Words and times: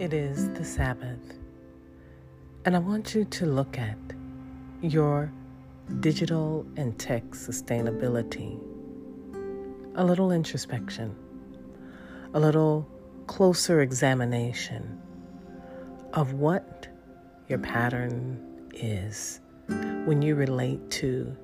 it 0.00 0.14
is 0.14 0.48
the 0.54 0.64
Sabbath, 0.64 1.38
and 2.64 2.74
I 2.74 2.78
want 2.78 3.14
you 3.14 3.26
to 3.26 3.44
look 3.44 3.78
at 3.78 3.98
your 4.80 5.30
digital 6.00 6.64
and 6.78 6.98
tech 6.98 7.22
sustainability. 7.32 8.58
A 9.96 10.02
little 10.02 10.32
introspection, 10.32 11.14
a 12.32 12.40
little 12.40 12.88
closer 13.26 13.82
examination 13.82 14.98
of 16.14 16.32
what 16.32 16.88
your 17.48 17.58
pattern 17.58 18.70
is 18.72 19.42
when 20.06 20.22
you 20.22 20.34
relate 20.34 20.90
to 20.92 21.36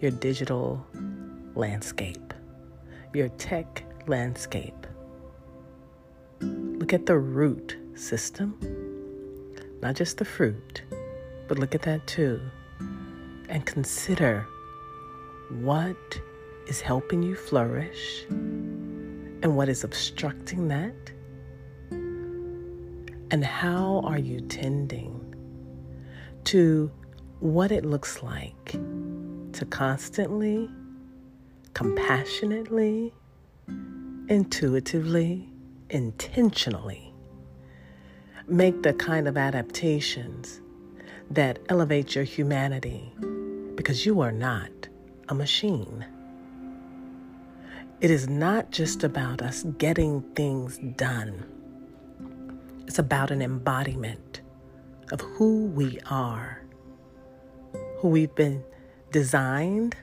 your 0.00 0.10
digital 0.10 0.86
landscape, 1.54 2.34
your 3.14 3.30
tech 3.30 3.84
landscape. 4.06 4.86
Look 6.42 6.92
at 6.92 7.06
the 7.06 7.16
root 7.16 7.78
system, 7.94 8.58
not 9.80 9.94
just 9.94 10.18
the 10.18 10.24
fruit, 10.24 10.82
but 11.48 11.58
look 11.58 11.74
at 11.74 11.82
that 11.82 12.06
too. 12.06 12.40
And 13.48 13.64
consider 13.66 14.46
what 15.60 16.20
is 16.66 16.80
helping 16.80 17.22
you 17.22 17.34
flourish 17.34 18.24
and 18.30 19.56
what 19.56 19.68
is 19.68 19.84
obstructing 19.84 20.68
that. 20.68 20.94
And 23.30 23.44
how 23.44 24.00
are 24.04 24.18
you 24.18 24.40
tending 24.42 25.18
to 26.44 26.90
what 27.40 27.72
it 27.72 27.84
looks 27.84 28.22
like 28.22 28.72
to 28.72 29.66
constantly, 29.68 30.70
compassionately, 31.74 33.12
intuitively, 34.28 35.48
intentionally 35.90 37.11
make 38.48 38.82
the 38.82 38.92
kind 38.92 39.28
of 39.28 39.36
adaptations 39.36 40.60
that 41.30 41.58
elevate 41.68 42.14
your 42.14 42.24
humanity 42.24 43.12
because 43.74 44.04
you 44.04 44.20
are 44.20 44.32
not 44.32 44.70
a 45.28 45.34
machine. 45.34 46.04
It 48.00 48.10
is 48.10 48.28
not 48.28 48.70
just 48.70 49.04
about 49.04 49.42
us 49.42 49.62
getting 49.78 50.22
things 50.34 50.78
done. 50.96 51.46
It's 52.86 52.98
about 52.98 53.30
an 53.30 53.40
embodiment 53.40 54.40
of 55.12 55.20
who 55.20 55.66
we 55.66 55.98
are, 56.10 56.62
who 57.98 58.08
we've 58.08 58.34
been 58.34 58.64
designed 59.12 59.94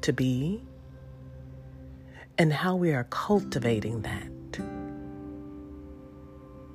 to 0.00 0.12
be, 0.12 0.64
and 2.38 2.52
how 2.52 2.76
we 2.76 2.92
are 2.92 3.04
cultivating 3.04 4.02
that. 4.02 4.35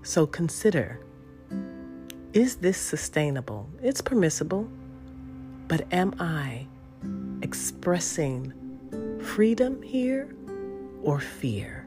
So 0.04 0.26
consider 0.26 1.00
is 2.34 2.56
this 2.56 2.78
sustainable? 2.78 3.70
It's 3.84 4.00
permissible, 4.00 4.70
but 5.68 5.86
am 5.92 6.16
I 6.18 6.66
expressing 7.42 8.54
freedom 9.22 9.82
here 9.82 10.34
or 11.04 11.20
fear? 11.20 11.86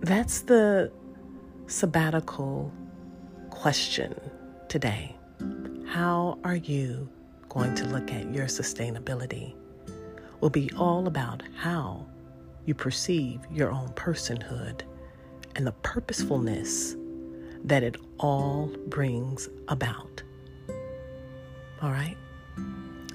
That's 0.00 0.40
the 0.40 0.90
sabbatical 1.68 2.72
question 3.50 4.20
today. 4.68 5.16
How 5.86 6.38
are 6.42 6.56
you 6.56 7.08
going 7.48 7.76
to 7.76 7.86
look 7.86 8.12
at 8.12 8.34
your 8.34 8.46
sustainability? 8.46 9.54
Will 10.40 10.50
be 10.50 10.68
all 10.76 11.06
about 11.06 11.44
how 11.56 12.06
you 12.64 12.74
perceive 12.74 13.40
your 13.52 13.70
own 13.70 13.88
personhood 13.90 14.82
and 15.56 15.66
the 15.66 15.72
purposefulness 15.72 16.96
that 17.64 17.82
it 17.82 17.96
all 18.18 18.70
brings 18.88 19.48
about. 19.68 20.22
All 21.80 21.90
right? 21.90 22.16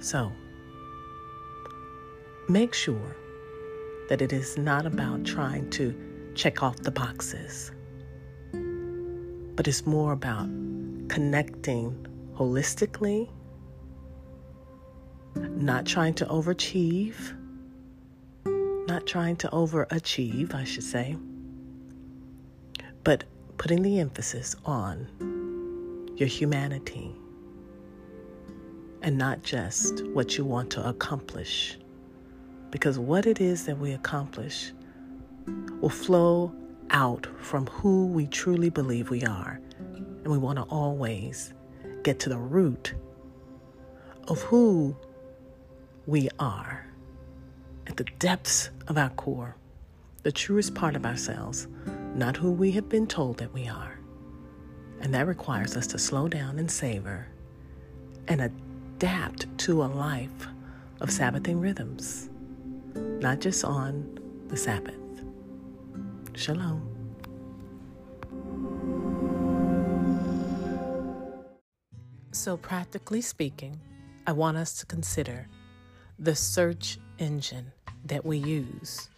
So, 0.02 0.32
make 2.50 2.74
sure 2.74 3.16
that 4.10 4.24
it 4.24 4.34
is 4.34 4.58
not 4.58 4.88
about 4.88 5.24
trying 5.24 5.70
to 5.72 5.96
check 6.34 6.64
off 6.64 6.78
the 6.78 6.90
boxes, 6.90 7.72
but 9.56 9.68
it's 9.68 9.86
more 9.86 10.12
about 10.12 10.48
connecting 11.10 12.08
holistically, 12.36 13.30
not 15.36 15.86
trying 15.86 16.16
to 16.16 16.26
overachieve, 16.26 17.38
not 18.88 19.06
trying 19.06 19.36
to 19.36 19.48
overachieve, 19.50 20.56
I 20.56 20.64
should 20.64 20.84
say 20.84 21.16
but 23.04 23.24
putting 23.58 23.82
the 23.82 24.00
emphasis 24.00 24.56
on 24.66 25.08
your 26.16 26.28
humanity 26.28 27.16
and 29.02 29.18
not 29.18 29.42
just 29.44 30.06
what 30.08 30.38
you 30.38 30.46
want 30.46 30.70
to 30.72 30.88
accomplish. 30.88 31.78
Because 32.70 33.00
what 33.00 33.26
it 33.26 33.42
is 33.42 33.66
that 33.66 33.78
we 33.78 33.94
accomplish 33.94 34.72
will 35.80 35.90
flow 35.90 36.54
out 36.92 37.28
from 37.40 37.66
who 37.68 38.08
we 38.08 38.28
truly 38.28 38.70
believe 38.70 39.10
we 39.10 39.24
are. 39.24 39.60
And 39.80 40.28
we 40.28 40.38
want 40.38 40.58
to 40.58 40.64
always 40.64 41.54
get 42.04 42.20
to 42.20 42.30
the 42.30 42.38
root 42.38 42.94
of 44.28 44.42
who 44.44 44.96
we 46.06 46.30
are 46.40 46.86
at 47.88 47.98
the 47.98 48.06
depths 48.20 48.70
of 48.88 48.98
our 48.98 49.10
core, 49.10 49.56
the 50.22 50.32
truest 50.32 50.76
part 50.76 50.96
of 50.96 51.06
ourselves 51.06 51.68
not 52.14 52.36
who 52.36 52.52
we 52.52 52.72
have 52.72 52.90
been 52.90 53.08
told 53.08 53.38
that 53.38 53.54
we 53.54 53.68
are. 53.68 53.98
And 55.00 55.14
that 55.14 55.28
requires 55.28 55.76
us 55.78 55.88
to 55.88 55.98
slow 55.98 56.28
down 56.28 56.60
and 56.60 56.70
savor 56.70 57.28
and 58.28 58.42
adapt 58.42 59.58
to 59.60 59.84
a 59.84 59.86
life 59.86 60.48
of 61.00 61.10
Sabbathing 61.10 61.60
rhythms, 61.60 62.30
not 62.94 63.40
just 63.40 63.64
on 63.64 64.20
the 64.48 64.58
Sabbath. 64.58 64.96
Shalom. 66.36 66.88
So, 72.32 72.58
practically 72.58 73.22
speaking, 73.22 73.80
I 74.26 74.32
want 74.32 74.58
us 74.58 74.80
to 74.80 74.86
consider 74.86 75.48
the 76.18 76.36
search 76.36 77.00
engine 77.20 77.72
that 78.06 78.26
we 78.26 78.38
use 78.38 79.10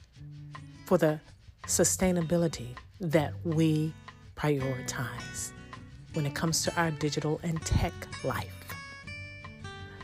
for 0.86 0.98
the 0.98 1.20
sustainability 1.68 2.75
that 3.00 3.34
we 3.44 3.94
prioritize 4.35 5.51
when 6.13 6.25
it 6.25 6.35
comes 6.35 6.63
to 6.63 6.75
our 6.79 6.91
digital 6.91 7.40
and 7.44 7.62
tech 7.66 7.94
life. 8.24 8.50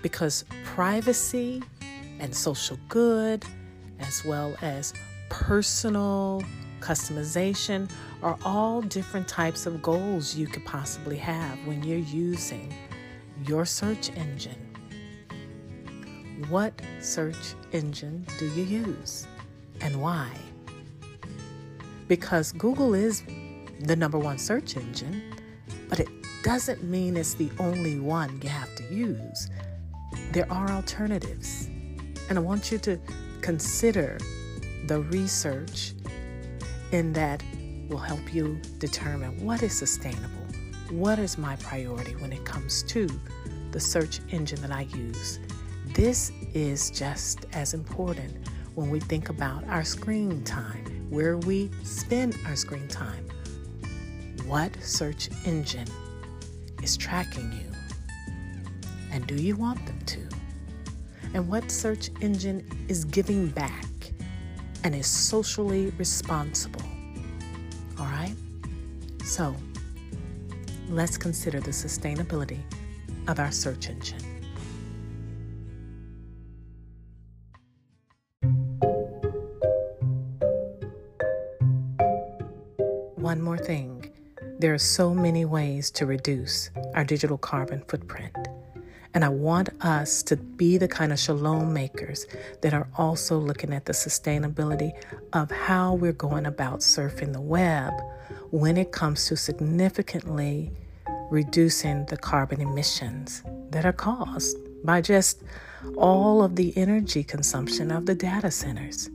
Because 0.02 0.46
privacy 0.64 1.62
and 2.20 2.34
social 2.34 2.78
good, 2.88 3.46
as 4.00 4.24
well 4.24 4.56
as 4.62 4.94
personal 5.30 6.44
customization, 6.80 7.90
are 8.24 8.38
all 8.44 8.82
different 8.82 9.28
types 9.28 9.66
of 9.66 9.82
goals 9.82 10.36
you 10.36 10.48
could 10.48 10.66
possibly 10.66 11.18
have 11.18 11.58
when 11.66 11.84
you're 11.84 11.98
using 11.98 12.74
your 13.46 13.66
search 13.66 14.10
engine. 14.16 14.66
What 16.48 16.74
search 17.02 17.56
engine 17.74 18.26
do 18.38 18.48
you 18.48 18.64
use 18.64 19.28
and 19.82 20.02
why? 20.02 20.32
Because 22.10 22.52
Google 22.54 22.96
is 22.96 23.24
the 23.82 23.96
number 23.96 24.18
one 24.18 24.38
search 24.38 24.76
engine, 24.76 25.36
but 25.88 26.02
it 26.02 26.10
doesn't 26.44 26.84
mean 26.84 27.16
it's 27.16 27.36
the 27.36 27.50
only 27.60 28.00
one 28.00 28.42
you 28.42 28.50
have 28.50 28.76
to 28.76 28.84
use. 28.94 29.50
There 30.34 30.52
are 30.52 30.70
alternatives. 30.72 31.70
And 32.28 32.38
I 32.38 32.42
want 32.42 32.72
you 32.72 32.78
to 32.80 33.00
consider 33.42 34.18
the 34.88 35.02
research 35.02 35.94
in 36.92 37.14
that 37.14 37.44
will 37.88 37.98
help 37.98 38.34
you 38.34 38.60
determine 38.80 39.44
what 39.46 39.64
is 39.64 39.78
sustainable, 39.78 40.46
what 40.90 41.20
is 41.20 41.38
my 41.38 41.56
priority 41.58 42.16
when 42.16 42.34
it 42.34 42.44
comes 42.44 42.84
to 42.84 43.08
the 43.72 43.80
search 43.80 44.20
engine 44.30 44.62
that 44.62 44.72
I 44.72 44.82
use. 44.82 45.40
This 45.94 46.32
is 46.54 46.90
just 46.90 47.46
as 47.54 47.76
important 47.76 48.36
when 48.74 48.90
we 48.90 49.00
think 49.00 49.30
about 49.30 49.64
our 49.68 49.84
screen 49.84 50.44
time 50.44 50.99
where 51.10 51.38
we 51.38 51.72
spend 51.84 52.38
our 52.46 52.56
screen 52.56 52.88
time. 52.88 53.28
What 54.46 54.76
search 54.84 55.30
engine 55.46 55.88
is 56.84 56.98
tracking 56.98 57.52
you? 57.52 57.72
And 59.12 59.26
do 59.26 59.36
you 59.36 59.56
want 59.56 59.86
them 59.86 60.00
to? 60.06 60.20
And 61.34 61.48
what 61.48 61.70
search 61.72 62.10
engine 62.22 62.68
is 62.88 63.06
giving 63.06 63.48
back 63.50 63.86
and 64.84 64.96
is 64.96 65.08
socially 65.08 65.92
responsible? 65.98 66.82
All 68.00 68.06
right? 68.06 68.36
So, 69.24 69.56
let's 70.90 71.18
consider 71.18 71.60
the 71.60 71.72
sustainability 71.72 72.60
of 73.28 73.40
our 73.40 73.52
search 73.52 73.90
engine. 73.90 74.29
One 83.20 83.42
more 83.42 83.58
thing 83.58 84.10
there 84.60 84.74
are 84.74 84.78
so 84.78 85.14
many 85.14 85.46
ways 85.46 85.92
to 85.92 86.06
reduce 86.06 86.70
our 86.94 87.04
digital 87.04 87.38
carbon 87.38 87.84
footprint. 87.88 88.36
And 89.14 89.26
I 89.26 89.30
want 89.30 89.70
us 89.82 90.22
to 90.24 90.38
be 90.38 90.78
the 90.78 90.88
kind 90.88 91.12
of 91.12 91.20
shalom 91.20 91.74
makers 91.74 92.26
that 92.62 92.74
are 92.74 92.88
also 92.98 93.38
looking 93.38 93.74
at 93.74 93.86
the 93.86 93.94
sustainability 93.94 94.92
of 95.34 95.50
how 95.50 95.96
we're 95.96 96.14
going 96.14 96.46
about 96.46 96.80
surfing 96.80 97.34
the 97.34 97.42
web 97.42 97.94
when 98.52 98.78
it 98.78 98.92
comes 98.92 99.26
to 99.28 99.36
significantly 99.36 100.72
reducing 101.30 102.06
the 102.06 102.18
carbon 102.18 102.62
emissions 102.62 103.44
that 103.72 103.86
are 103.86 103.94
caused 103.94 104.58
by 104.86 105.02
just 105.02 105.44
all 105.98 106.44
of 106.44 106.56
the 106.56 106.78
energy 106.78 107.24
consumption 107.24 107.92
of 107.92 108.06
the 108.06 108.16
data 108.16 108.52
centers. 108.52 109.10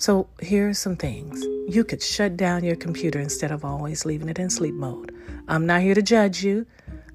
So, 0.00 0.28
here 0.40 0.70
are 0.70 0.72
some 0.72 0.96
things. 0.96 1.44
You 1.68 1.84
could 1.84 2.02
shut 2.02 2.38
down 2.38 2.64
your 2.64 2.74
computer 2.74 3.20
instead 3.20 3.52
of 3.52 3.66
always 3.66 4.06
leaving 4.06 4.30
it 4.30 4.38
in 4.38 4.48
sleep 4.48 4.74
mode. 4.74 5.14
I'm 5.46 5.66
not 5.66 5.82
here 5.82 5.94
to 5.94 6.00
judge 6.00 6.42
you. 6.42 6.64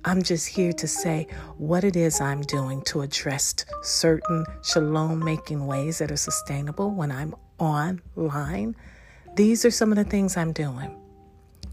I'm 0.06 0.22
just 0.22 0.46
here 0.46 0.72
to 0.74 0.88
say 0.88 1.26
what 1.58 1.84
it 1.84 1.96
is 1.96 2.22
I'm 2.22 2.42
doing 2.42 2.84
to 2.84 3.02
address 3.02 3.56
certain 3.82 4.46
shalom 4.62 5.26
making 5.26 5.66
ways 5.66 5.98
that 5.98 6.12
are 6.12 6.16
sustainable 6.16 6.92
when 6.92 7.12
I'm 7.12 7.34
online. 7.58 8.76
These 9.36 9.66
are 9.66 9.72
some 9.72 9.92
of 9.92 9.96
the 9.96 10.04
things 10.04 10.38
I'm 10.38 10.54
doing. 10.54 10.96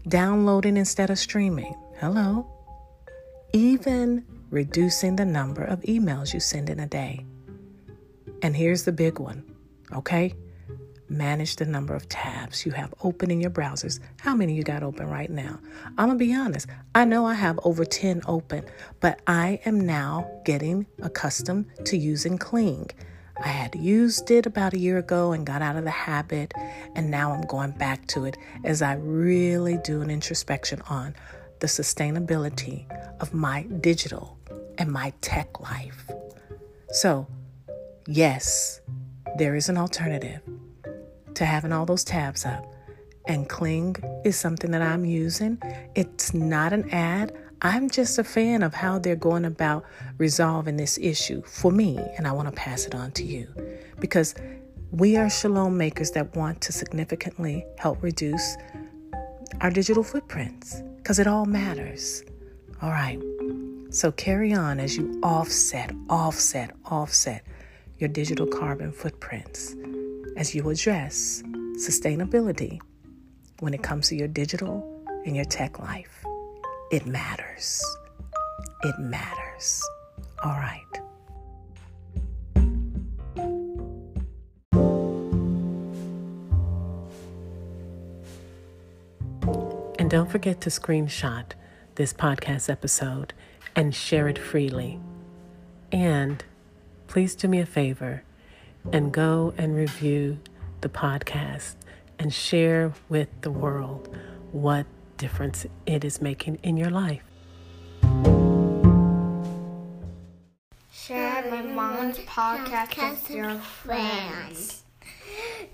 Downloading 0.07 0.77
instead 0.77 1.11
of 1.11 1.19
streaming. 1.19 1.75
Hello. 1.99 2.51
Even 3.53 4.25
reducing 4.49 5.15
the 5.15 5.25
number 5.25 5.63
of 5.63 5.81
emails 5.81 6.33
you 6.33 6.39
send 6.39 6.71
in 6.71 6.79
a 6.79 6.87
day. 6.87 7.23
And 8.41 8.55
here's 8.55 8.83
the 8.83 8.91
big 8.91 9.19
one, 9.19 9.43
okay? 9.93 10.33
Manage 11.09 11.55
the 11.57 11.65
number 11.65 11.95
of 11.95 12.07
tabs 12.09 12.65
you 12.65 12.71
have 12.71 12.93
open 13.03 13.31
in 13.31 13.41
your 13.41 13.51
browsers. 13.51 13.99
How 14.19 14.35
many 14.35 14.53
you 14.53 14.63
got 14.63 14.83
open 14.83 15.09
right 15.09 15.29
now? 15.29 15.59
I'm 15.97 16.07
going 16.07 16.19
to 16.19 16.25
be 16.25 16.33
honest. 16.33 16.67
I 16.95 17.05
know 17.05 17.25
I 17.25 17.33
have 17.33 17.59
over 17.63 17.85
10 17.85 18.21
open, 18.27 18.65
but 18.99 19.21
I 19.27 19.59
am 19.65 19.79
now 19.79 20.29
getting 20.45 20.85
accustomed 21.01 21.65
to 21.85 21.97
using 21.97 22.37
Kling. 22.37 22.89
I 23.43 23.47
had 23.47 23.75
used 23.75 24.29
it 24.31 24.45
about 24.45 24.73
a 24.73 24.79
year 24.79 24.97
ago 24.97 25.31
and 25.31 25.45
got 25.45 25.61
out 25.61 25.75
of 25.75 25.83
the 25.83 25.91
habit, 25.91 26.53
and 26.95 27.09
now 27.09 27.31
I'm 27.31 27.41
going 27.41 27.71
back 27.71 28.05
to 28.07 28.25
it 28.25 28.37
as 28.63 28.81
I 28.81 28.93
really 28.93 29.77
do 29.77 30.01
an 30.01 30.09
introspection 30.09 30.81
on 30.89 31.15
the 31.59 31.67
sustainability 31.67 32.85
of 33.19 33.33
my 33.33 33.63
digital 33.81 34.37
and 34.77 34.91
my 34.91 35.13
tech 35.21 35.59
life. 35.59 36.09
So, 36.89 37.27
yes, 38.05 38.81
there 39.37 39.55
is 39.55 39.67
an 39.69 39.77
alternative 39.77 40.41
to 41.35 41.45
having 41.45 41.71
all 41.71 41.85
those 41.85 42.03
tabs 42.03 42.45
up. 42.45 42.73
And 43.27 43.47
Kling 43.47 43.95
is 44.25 44.35
something 44.35 44.71
that 44.71 44.81
I'm 44.81 45.05
using. 45.05 45.61
It's 45.95 46.33
not 46.33 46.73
an 46.73 46.89
ad. 46.89 47.33
I'm 47.61 47.89
just 47.89 48.19
a 48.19 48.23
fan 48.23 48.61
of 48.61 48.73
how 48.73 48.99
they're 48.99 49.15
going 49.15 49.45
about 49.45 49.85
resolving 50.17 50.75
this 50.75 50.97
issue 50.97 51.41
for 51.43 51.71
me, 51.71 51.97
and 52.17 52.27
I 52.27 52.33
want 52.33 52.49
to 52.49 52.53
pass 52.53 52.85
it 52.85 52.93
on 52.93 53.11
to 53.13 53.23
you 53.23 53.47
because 53.99 54.35
we 54.91 55.15
are 55.15 55.29
shalom 55.29 55.77
makers 55.77 56.11
that 56.11 56.35
want 56.35 56.59
to 56.61 56.73
significantly 56.73 57.65
help 57.77 58.03
reduce 58.03 58.57
our 59.61 59.71
digital 59.71 60.03
footprints 60.03 60.81
because 60.97 61.19
it 61.19 61.27
all 61.27 61.45
matters. 61.45 62.23
All 62.81 62.91
right. 62.91 63.19
So 63.91 64.11
carry 64.11 64.53
on 64.53 64.79
as 64.81 64.97
you 64.97 65.19
offset, 65.23 65.91
offset, 66.09 66.75
offset 66.85 67.45
your 67.97 68.09
digital 68.09 68.45
carbon 68.45 68.91
footprints 68.91 69.75
as 70.35 70.55
you 70.55 70.69
address 70.69 71.43
sustainability 71.77 72.79
when 73.59 73.73
it 73.73 73.83
comes 73.83 74.07
to 74.09 74.15
your 74.15 74.27
digital 74.27 74.89
and 75.25 75.35
your 75.35 75.45
tech 75.45 75.79
life. 75.79 76.23
It 76.91 77.05
matters. 77.05 77.83
It 78.83 78.99
matters. 78.99 79.81
All 80.43 80.51
right. 80.51 80.79
And 89.99 90.09
don't 90.09 90.29
forget 90.29 90.59
to 90.61 90.69
screenshot 90.69 91.45
this 91.95 92.11
podcast 92.11 92.69
episode 92.69 93.33
and 93.75 93.95
share 93.95 94.27
it 94.27 94.37
freely. 94.37 94.99
And 95.91 96.43
please 97.07 97.35
do 97.35 97.47
me 97.47 97.59
a 97.59 97.65
favor 97.65 98.23
and 98.91 99.11
go 99.11 99.53
and 99.57 99.75
review 99.75 100.37
the 100.81 100.89
podcast 100.89 101.75
and 102.19 102.33
share 102.33 102.93
with 103.09 103.29
the 103.41 103.51
world 103.51 104.15
what 104.51 104.85
difference 105.17 105.65
it 105.85 106.03
is 106.03 106.21
making 106.21 106.59
in 106.63 106.77
your 106.77 106.89
life. 106.89 107.23
Share 110.91 111.49
my 111.49 111.61
mom's 111.61 112.17
podcast 112.19 113.09
with 113.09 113.29
your 113.29 113.55
friends. 113.55 114.83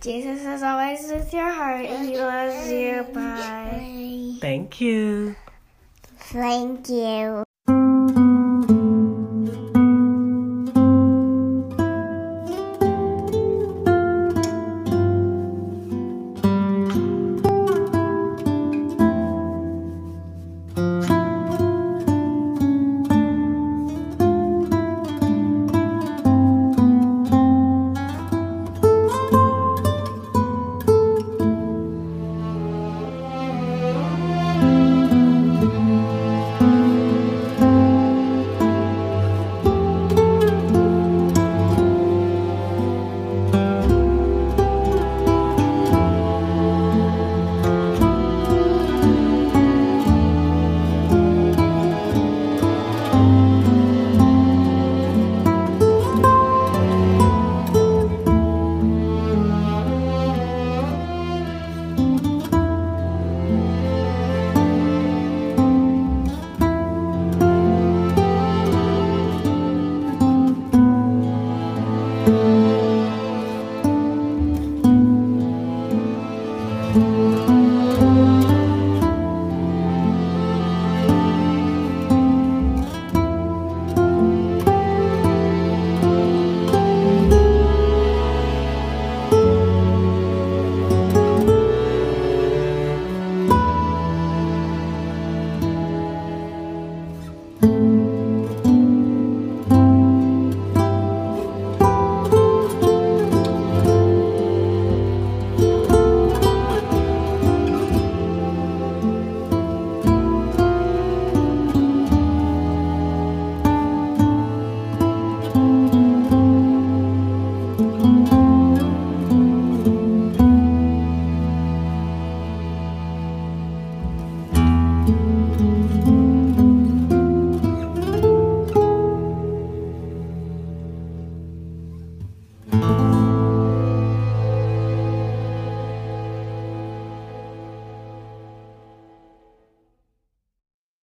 Jesus 0.02 0.46
is 0.46 0.64
always 0.64 1.12
with 1.12 1.34
your 1.34 1.52
heart 1.52 1.86
and 1.86 2.08
he 2.08 2.18
loves 2.18 2.72
you. 2.72 3.06
Bye. 3.14 4.38
Thank 4.40 4.80
you. 4.80 5.36
Thank 6.18 6.90
you. 6.90 7.44